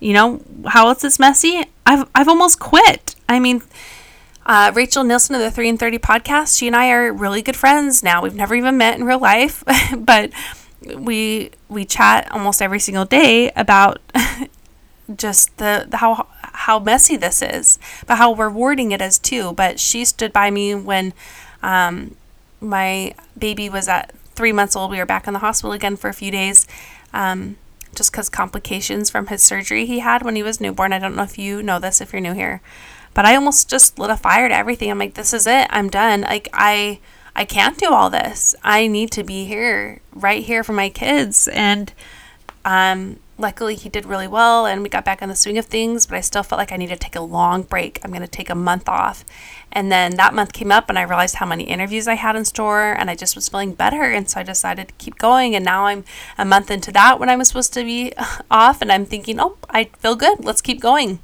[0.00, 1.64] you know how else it's messy?
[1.86, 3.14] I've I've almost quit.
[3.28, 3.62] I mean,
[4.46, 6.58] uh, Rachel Nielson of the Three in Thirty podcast.
[6.58, 8.22] She and I are really good friends now.
[8.22, 9.62] We've never even met in real life,
[9.96, 10.30] but
[10.96, 14.00] we we chat almost every single day about
[15.16, 19.52] just the, the how how messy this is, but how rewarding it is too.
[19.52, 21.12] But she stood by me when
[21.62, 22.16] um,
[22.60, 24.90] my baby was at three months old.
[24.90, 26.66] We were back in the hospital again for a few days,
[27.12, 27.56] um,
[27.94, 30.92] just because complications from his surgery he had when he was newborn.
[30.92, 32.60] I don't know if you know this if you're new here,
[33.14, 34.90] but I almost just lit a fire to everything.
[34.90, 35.66] I'm like, this is it.
[35.70, 36.22] I'm done.
[36.22, 37.00] Like I.
[37.34, 38.54] I can't do all this.
[38.62, 41.48] I need to be here, right here for my kids.
[41.48, 41.90] And
[42.62, 46.06] um, luckily he did really well and we got back on the swing of things
[46.06, 48.28] but i still felt like i needed to take a long break i'm going to
[48.28, 49.24] take a month off
[49.72, 52.44] and then that month came up and i realized how many interviews i had in
[52.44, 55.64] store and i just was feeling better and so i decided to keep going and
[55.64, 56.04] now i'm
[56.38, 58.12] a month into that when i was supposed to be
[58.50, 61.18] off and i'm thinking oh i feel good let's keep going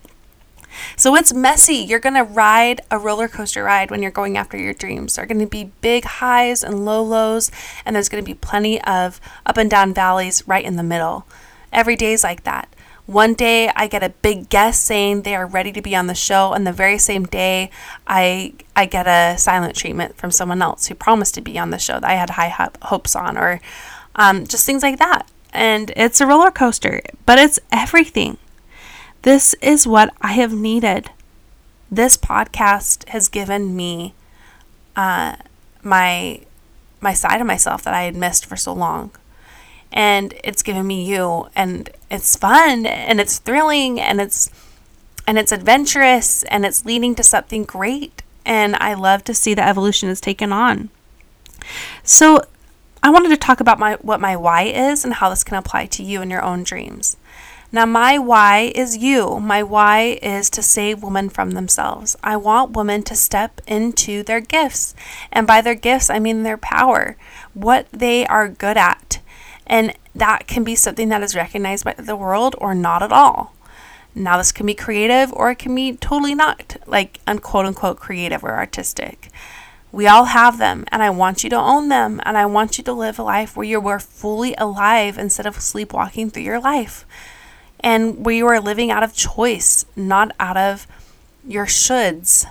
[0.96, 1.76] so it's messy.
[1.76, 5.14] You're going to ride a roller coaster ride when you're going after your dreams.
[5.14, 7.50] There are going to be big highs and low lows,
[7.84, 11.26] and there's going to be plenty of up and down valleys right in the middle.
[11.72, 12.68] Every day is like that.
[13.08, 16.14] One day I get a big guest saying they are ready to be on the
[16.14, 17.70] show, and the very same day
[18.06, 21.78] I I get a silent treatment from someone else who promised to be on the
[21.78, 23.62] show that I had high hopes on, or
[24.14, 25.26] um, just things like that.
[25.54, 28.36] And it's a roller coaster, but it's everything.
[29.28, 31.10] This is what I have needed.
[31.90, 34.14] This podcast has given me
[34.96, 35.36] uh,
[35.82, 36.40] my
[37.02, 39.10] my side of myself that I had missed for so long
[39.92, 44.50] and it's given me you and it's fun and it's thrilling and it's
[45.26, 49.68] and it's adventurous and it's leading to something great and I love to see the
[49.68, 50.88] evolution has taken on.
[52.02, 52.40] So
[53.02, 55.84] I wanted to talk about my what my why is and how this can apply
[55.84, 57.18] to you and your own dreams.
[57.70, 59.38] Now, my why is you.
[59.40, 62.16] My why is to save women from themselves.
[62.22, 64.94] I want women to step into their gifts.
[65.30, 67.16] And by their gifts, I mean their power,
[67.52, 69.20] what they are good at.
[69.66, 73.54] And that can be something that is recognized by the world or not at all.
[74.14, 78.42] Now, this can be creative or it can be totally not, like unquote unquote creative
[78.42, 79.30] or artistic.
[79.92, 82.84] We all have them, and I want you to own them, and I want you
[82.84, 87.06] to live a life where you are fully alive instead of sleepwalking through your life,
[87.80, 90.86] and where you are living out of choice, not out of
[91.46, 92.46] your shoulds.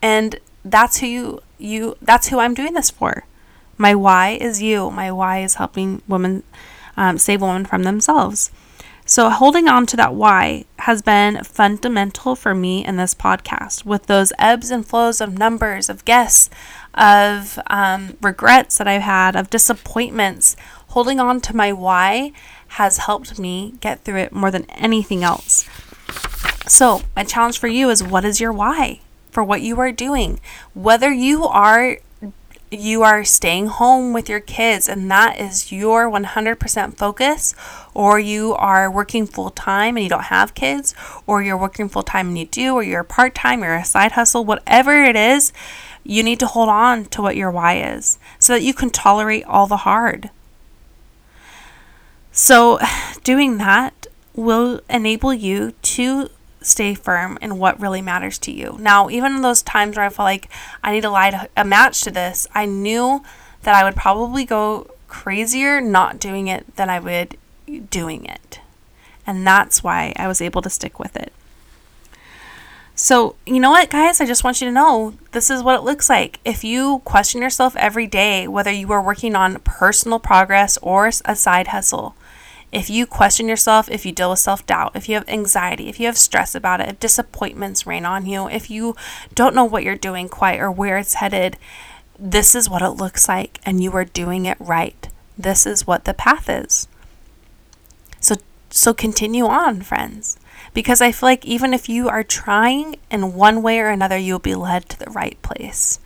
[0.00, 3.24] And that's who you, you that's who I'm doing this for.
[3.78, 4.90] My why is you.
[4.90, 6.42] My why is helping women
[6.96, 8.50] um, save women from themselves.
[9.04, 14.06] So, holding on to that why has been fundamental for me in this podcast with
[14.06, 16.48] those ebbs and flows of numbers, of guests,
[16.94, 20.54] of um, regrets that I've had, of disappointments.
[20.88, 22.32] Holding on to my why
[22.72, 25.68] has helped me get through it more than anything else.
[26.66, 30.40] So, my challenge for you is what is your why for what you are doing?
[30.74, 31.98] Whether you are
[32.70, 37.54] you are staying home with your kids and that is your 100% focus,
[37.92, 40.94] or you are working full time and you don't have kids,
[41.26, 44.12] or you're working full time and you do, or you're part time, you're a side
[44.12, 45.52] hustle, whatever it is,
[46.02, 49.44] you need to hold on to what your why is so that you can tolerate
[49.44, 50.30] all the hard.
[52.32, 52.78] So,
[53.22, 56.30] doing that will enable you to
[56.62, 58.76] stay firm in what really matters to you.
[58.80, 60.48] Now, even in those times where I felt like
[60.82, 63.22] I need to light a match to this, I knew
[63.62, 67.36] that I would probably go crazier not doing it than I would
[67.90, 68.60] doing it.
[69.26, 71.32] And that's why I was able to stick with it.
[72.94, 74.20] So, you know what, guys?
[74.20, 76.38] I just want you to know this is what it looks like.
[76.44, 81.34] If you question yourself every day, whether you are working on personal progress or a
[81.34, 82.14] side hustle,
[82.72, 86.00] if you question yourself, if you deal with self doubt, if you have anxiety, if
[86.00, 88.96] you have stress about it, if disappointments rain on you, if you
[89.34, 91.58] don't know what you're doing quite or where it's headed,
[92.18, 95.08] this is what it looks like, and you are doing it right.
[95.36, 96.88] This is what the path is.
[98.20, 98.36] So,
[98.70, 100.38] so continue on, friends,
[100.72, 104.38] because I feel like even if you are trying in one way or another, you'll
[104.38, 105.98] be led to the right place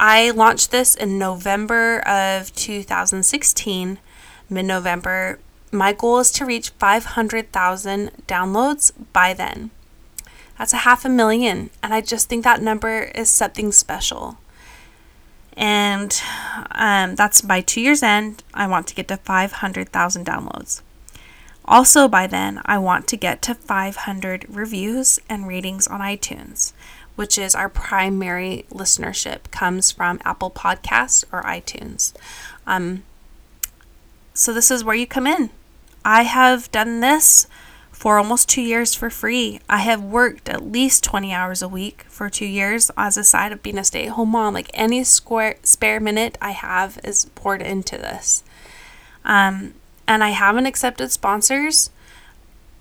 [0.00, 3.98] I launched this in November of 2016,
[4.48, 5.40] mid November.
[5.72, 9.70] My goal is to reach 500,000 downloads by then.
[10.56, 14.38] That's a half a million, and I just think that number is something special.
[15.56, 16.20] And
[16.72, 20.82] um, that's by two years' end, I want to get to 500,000 downloads.
[21.64, 26.72] Also, by then, I want to get to 500 reviews and ratings on iTunes
[27.18, 32.12] which is our primary listenership, comes from Apple Podcasts or iTunes.
[32.64, 33.02] Um,
[34.34, 35.50] so this is where you come in.
[36.04, 37.48] I have done this
[37.90, 39.58] for almost two years for free.
[39.68, 43.50] I have worked at least 20 hours a week for two years as a side
[43.50, 44.54] of being a stay at home mom.
[44.54, 48.44] Like any square, spare minute I have is poured into this.
[49.24, 49.74] Um,
[50.06, 51.90] and I haven't accepted sponsors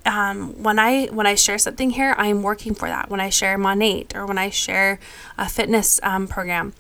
[0.08, 3.10] um, when I when I share something here, I am working for that.
[3.10, 5.00] When I share Monat or when I share
[5.38, 6.74] a fitness um, program,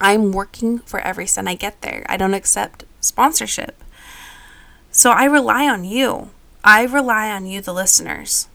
[0.00, 2.04] I'm working for every cent I get there.
[2.08, 3.82] I don't accept sponsorship.
[4.90, 6.30] So I rely on you.
[6.64, 8.48] I rely on you, the listeners,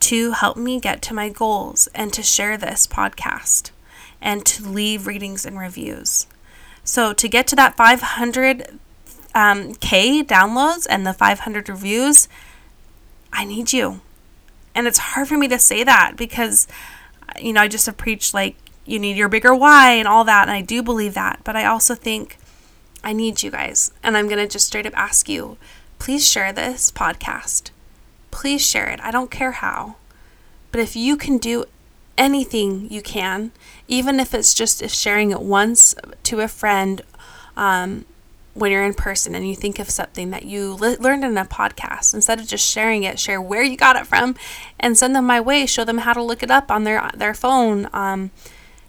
[0.00, 3.70] to help me get to my goals and to share this podcast
[4.20, 6.26] and to leave readings and reviews.
[6.84, 8.78] So to get to that 500
[9.34, 12.28] um, K downloads and the 500 reviews,
[13.38, 14.00] I need you.
[14.74, 16.66] And it's hard for me to say that because,
[17.40, 20.48] you know, I just have preached like you need your bigger why and all that.
[20.48, 21.42] And I do believe that.
[21.44, 22.36] But I also think
[23.04, 23.92] I need you guys.
[24.02, 25.56] And I'm going to just straight up ask you
[26.00, 27.70] please share this podcast.
[28.32, 29.00] Please share it.
[29.00, 29.94] I don't care how.
[30.72, 31.64] But if you can do
[32.16, 33.52] anything you can,
[33.86, 37.02] even if it's just sharing it once to a friend,
[37.56, 38.04] um,
[38.58, 41.44] when you're in person and you think of something that you le- learned in a
[41.44, 44.34] podcast, instead of just sharing it, share where you got it from
[44.78, 45.66] and send them my way.
[45.66, 48.30] Show them how to look it up on their, their phone, um,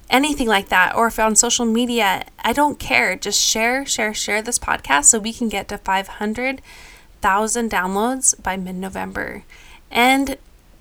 [0.09, 0.95] anything like that.
[0.95, 3.15] Or if on social media, I don't care.
[3.15, 8.75] Just share, share, share this podcast so we can get to 500,000 downloads by mid
[8.75, 9.43] November.
[9.91, 10.37] And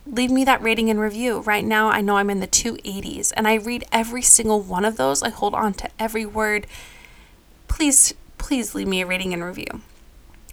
[0.07, 1.40] leave me that rating and review.
[1.40, 4.96] Right now, I know I'm in the 280s and I read every single one of
[4.96, 5.22] those.
[5.22, 6.66] I hold on to every word.
[7.68, 9.83] Please please leave me a rating and review.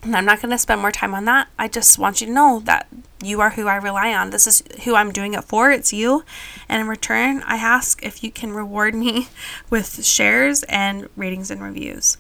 [0.03, 1.47] And I'm not going to spend more time on that.
[1.57, 2.87] I just want you to know that
[3.23, 4.29] you are who I rely on.
[4.29, 5.71] This is who I'm doing it for.
[5.71, 6.23] It's you.
[6.69, 9.29] And in return, I ask if you can reward me
[9.69, 12.17] with shares and ratings and reviews.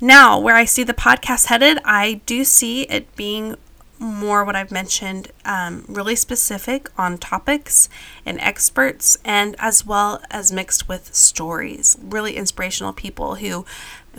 [0.00, 3.56] Now, where I see the podcast headed, I do see it being
[3.98, 7.88] more what I've mentioned, um, really specific on topics
[8.24, 13.64] and experts, and as well as mixed with stories, really inspirational people who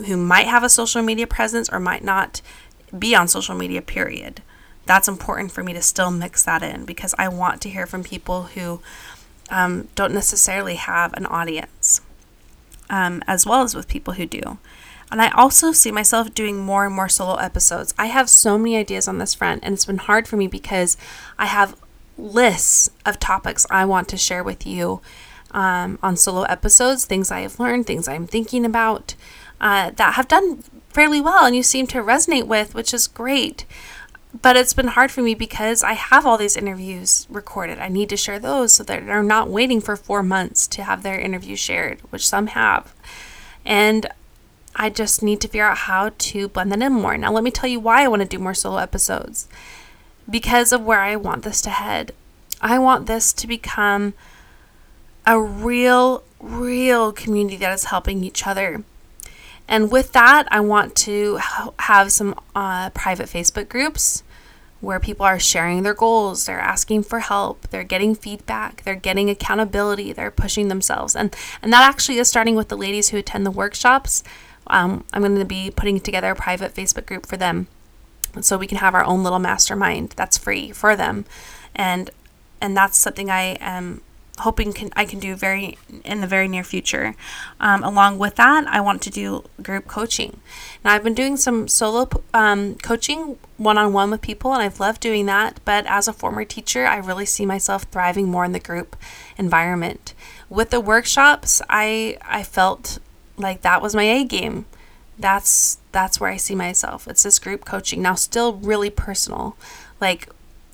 [0.06, 2.40] who might have a social media presence or might not
[2.96, 4.42] be on social media, period.
[4.86, 8.02] That's important for me to still mix that in because I want to hear from
[8.02, 8.80] people who
[9.50, 12.00] um, don't necessarily have an audience,
[12.88, 14.58] um, as well as with people who do.
[15.10, 17.94] And I also see myself doing more and more solo episodes.
[17.98, 20.96] I have so many ideas on this front, and it's been hard for me because
[21.38, 21.76] I have
[22.16, 25.00] lists of topics I want to share with you
[25.52, 29.14] um, on solo episodes, things I have learned, things I'm thinking about
[29.60, 33.64] uh, that have done fairly well and you seem to resonate with, which is great.
[34.42, 37.80] But it's been hard for me because I have all these interviews recorded.
[37.80, 41.02] I need to share those so that they're not waiting for four months to have
[41.02, 42.94] their interview shared, which some have.
[43.64, 44.06] And
[44.74, 47.16] I just need to figure out how to blend that in more.
[47.16, 49.48] Now, let me tell you why I want to do more solo episodes.
[50.28, 52.12] Because of where I want this to head.
[52.60, 54.14] I want this to become
[55.26, 58.84] a real, real community that is helping each other.
[59.66, 61.38] And with that, I want to
[61.78, 64.22] have some uh, private Facebook groups
[64.80, 69.28] where people are sharing their goals, they're asking for help, they're getting feedback, they're getting
[69.28, 71.14] accountability, they're pushing themselves.
[71.14, 74.24] And and that actually is starting with the ladies who attend the workshops.
[74.70, 77.66] Um, I'm going to be putting together a private Facebook group for them
[78.40, 81.24] so we can have our own little mastermind that's free for them.
[81.74, 82.10] And
[82.60, 84.02] and that's something I am
[84.40, 87.14] hoping can I can do very in the very near future.
[87.60, 90.40] Um, along with that, I want to do group coaching.
[90.84, 94.80] Now I've been doing some solo um, coaching one on one with people, and I've
[94.80, 95.60] loved doing that.
[95.64, 98.96] But as a former teacher, I really see myself thriving more in the group
[99.36, 100.14] environment.
[100.48, 102.98] With the workshops, I I felt
[103.40, 104.66] like that was my A game.
[105.18, 107.06] That's that's where I see myself.
[107.08, 108.00] It's this group coaching.
[108.02, 109.56] Now, still really personal,
[110.00, 110.28] like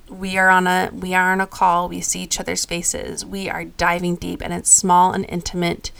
[0.09, 1.89] we are on a we are on a call.
[1.89, 3.25] We see each other's faces.
[3.25, 5.91] We are diving deep and it's small and intimate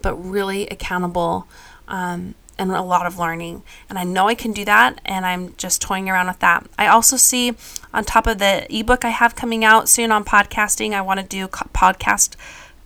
[0.00, 1.46] but really accountable
[1.86, 3.62] um, and a lot of learning.
[3.88, 6.66] And i know i can do that and i'm just toying around with that.
[6.76, 7.54] I also see
[7.94, 11.26] on top of the ebook i have coming out soon on podcasting i want to
[11.26, 12.36] do podcast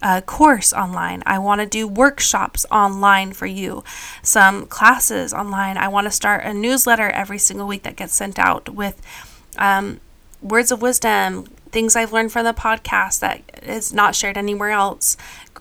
[0.07, 1.21] uh, course online.
[1.27, 3.83] I want to do workshops online for you,
[4.23, 5.77] some classes online.
[5.77, 9.03] I want to start a newsletter every single week that gets sent out with
[9.59, 9.99] um,
[10.41, 15.17] words of wisdom, things I've learned from the podcast that is not shared anywhere else,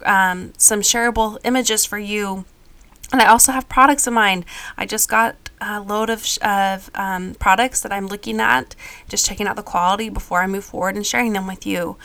[0.05, 2.45] um, some shareable images for you.
[3.11, 4.45] And I also have products in mind.
[4.77, 8.75] I just got a load of, of um, products that I'm looking at,
[9.09, 11.97] just checking out the quality before I move forward and sharing them with you.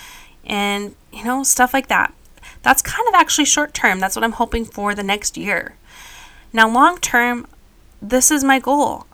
[0.47, 2.14] And, you know, stuff like that.
[2.62, 4.00] That's kind of actually short term.
[4.00, 5.76] That's what I'm hoping for the next year.
[6.52, 7.46] Now, long term,
[8.02, 9.06] this is my goal.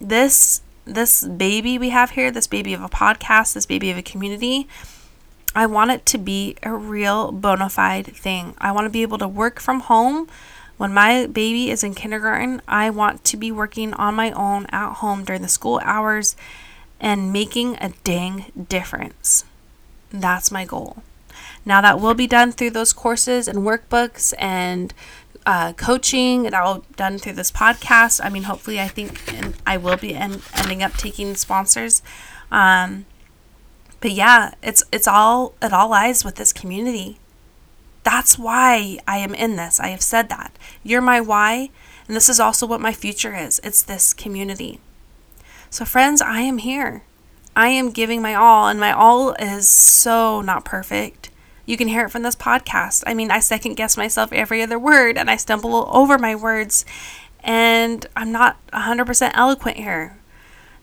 [0.00, 4.02] This this baby we have here, this baby of a podcast, this baby of a
[4.02, 4.68] community,
[5.56, 8.54] I want it to be a real bona fide thing.
[8.58, 10.28] I want to be able to work from home.
[10.76, 14.96] When my baby is in kindergarten, I want to be working on my own at
[14.96, 16.36] home during the school hours
[17.00, 19.44] and making a dang difference.
[20.10, 21.02] That's my goal.
[21.64, 24.92] Now, that will be done through those courses and workbooks and
[25.46, 28.20] uh, coaching that all done through this podcast.
[28.22, 32.02] I mean, hopefully, I think and I will be en- ending up taking sponsors.
[32.50, 33.06] Um,
[34.00, 37.18] but yeah, it's it's all it all lies with this community.
[38.02, 39.80] That's why I am in this.
[39.80, 40.56] I have said that.
[40.82, 41.70] You're my why,
[42.06, 43.60] and this is also what my future is.
[43.64, 44.80] It's this community.
[45.70, 47.02] So, friends, I am here.
[47.56, 51.30] I am giving my all, and my all is so not perfect.
[51.64, 53.02] You can hear it from this podcast.
[53.06, 56.84] I mean, I second guess myself every other word and I stumble over my words,
[57.40, 60.18] and I'm not 100% eloquent here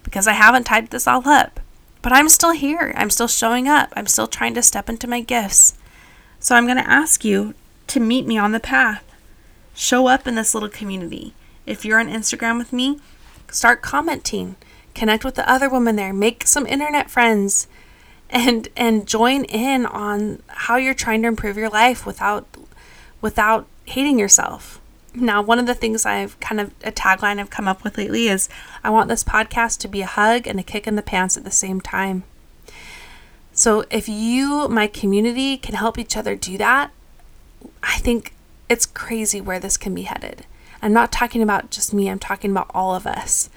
[0.01, 1.59] because I haven't typed this all up.
[2.01, 2.91] But I'm still here.
[2.97, 3.93] I'm still showing up.
[3.95, 5.75] I'm still trying to step into my gifts.
[6.39, 7.53] So I'm going to ask you
[7.87, 9.03] to meet me on the path.
[9.73, 11.33] Show up in this little community.
[11.65, 12.99] If you're on Instagram with me,
[13.49, 14.57] start commenting.
[14.93, 16.13] Connect with the other women there.
[16.13, 17.67] Make some internet friends
[18.29, 22.45] and and join in on how you're trying to improve your life without
[23.21, 24.79] without hating yourself.
[25.15, 28.27] Now, one of the things I've kind of a tagline I've come up with lately
[28.27, 28.49] is
[28.83, 31.43] I want this podcast to be a hug and a kick in the pants at
[31.43, 32.23] the same time.
[33.53, 36.89] So, if you, my community, can help each other do that,
[37.83, 38.33] I think
[38.67, 40.47] it's crazy where this can be headed.
[40.81, 43.51] I'm not talking about just me, I'm talking about all of us.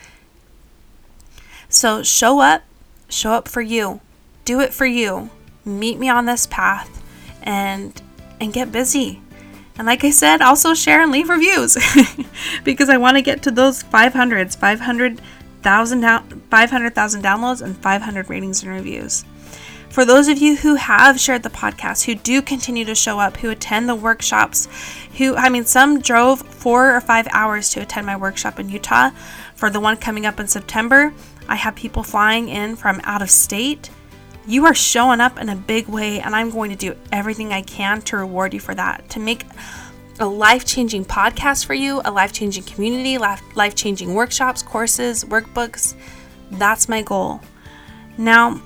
[1.69, 2.63] So, show up,
[3.09, 4.01] show up for you
[4.47, 5.29] do it for you.
[5.67, 7.03] Meet me on this path
[7.43, 8.01] and
[8.41, 9.21] and get busy.
[9.77, 11.77] And like I said, also share and leave reviews
[12.65, 18.73] because I want to get to those 500s, 500,000 500,000 downloads and 500 ratings and
[18.73, 19.27] reviews.
[19.91, 23.39] For those of you who have shared the podcast, who do continue to show up,
[23.39, 24.69] who attend the workshops,
[25.17, 29.11] who, I mean, some drove four or five hours to attend my workshop in Utah.
[29.55, 31.15] For the one coming up in September,
[31.49, 33.91] I have people flying in from out of state
[34.47, 37.63] you are showing up in a big way, and I'm going to do everything I
[37.63, 39.45] can to reward you for that, to make
[40.21, 45.95] a life changing podcast for you, a life changing community, life changing workshops, courses, workbooks.
[46.53, 47.41] That's my goal.
[48.17, 48.61] Now,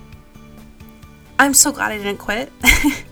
[1.39, 2.53] I'm so glad I didn't quit.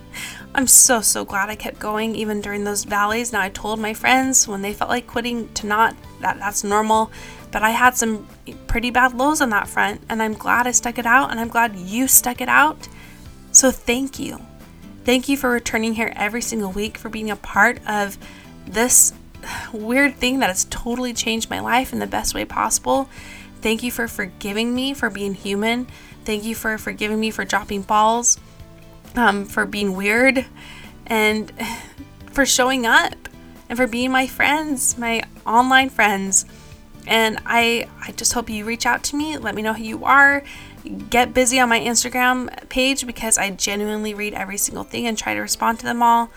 [0.53, 3.33] I'm so, so glad I kept going even during those valleys.
[3.33, 7.11] Now, I told my friends when they felt like quitting to not, that that's normal.
[7.51, 8.27] But I had some
[8.67, 11.47] pretty bad lows on that front, and I'm glad I stuck it out, and I'm
[11.47, 12.87] glad you stuck it out.
[13.51, 14.39] So thank you.
[15.03, 18.17] Thank you for returning here every single week, for being a part of
[18.67, 19.13] this
[19.73, 23.09] weird thing that has totally changed my life in the best way possible.
[23.61, 25.87] Thank you for forgiving me for being human.
[26.25, 28.39] Thank you for forgiving me for dropping balls,
[29.15, 30.45] um, for being weird,
[31.07, 31.51] and
[32.31, 33.15] for showing up,
[33.67, 36.45] and for being my friends, my online friends.
[37.07, 40.05] And I, I just hope you reach out to me, let me know who you
[40.05, 40.43] are,
[41.09, 45.33] get busy on my Instagram page because I genuinely read every single thing and try
[45.33, 46.29] to respond to them all.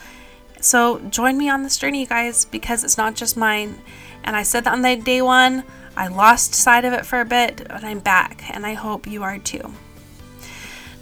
[0.61, 3.81] So join me on this journey, you guys, because it's not just mine.
[4.25, 5.65] And I said that on the day one.
[5.97, 9.23] I lost sight of it for a bit, but I'm back, and I hope you
[9.23, 9.75] are too.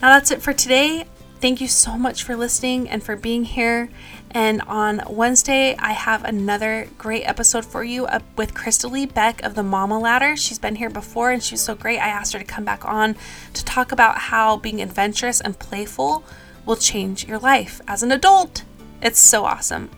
[0.02, 1.04] Now that's it for today.
[1.40, 3.88] Thank you so much for listening and for being here.
[4.32, 8.06] And on Wednesday, I have another great episode for you
[8.36, 10.36] with Crystalie Beck of the Mama Ladder.
[10.36, 11.98] She's been here before and she's so great.
[11.98, 13.16] I asked her to come back on
[13.54, 16.24] to talk about how being adventurous and playful
[16.64, 18.64] will change your life as an adult.
[19.02, 19.90] It's so awesome.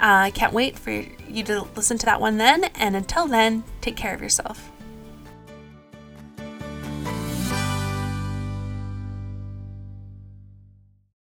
[0.00, 2.64] Uh, I can't wait for you to listen to that one then.
[2.76, 4.70] And until then, take care of yourself.